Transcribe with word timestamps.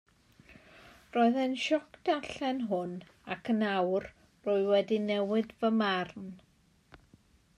Roedd 1.15 1.35
e'n 1.41 1.51
sioc 1.63 1.99
darllen 2.07 2.63
hwn 2.71 2.95
ac 3.35 3.51
yn 3.55 3.61
awr 3.73 4.09
rwy 4.47 4.65
wedi 4.71 4.99
newid 5.07 5.55
fy 5.61 5.71
marn. 5.83 6.27